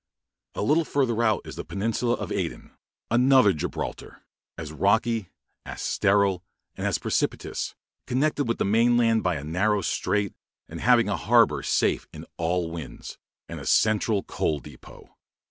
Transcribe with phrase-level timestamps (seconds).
[0.55, 2.71] A little farther out is the peninsula of Aden,
[3.11, 4.23] another Gibraltar,
[4.57, 5.29] as rocky,
[5.63, 6.43] as sterile,
[6.75, 7.75] and as precipitous,
[8.07, 10.33] connected with the mainland by a narrow strait,
[10.67, 15.07] and having a harbour safe in all winds, and a central coal depôt.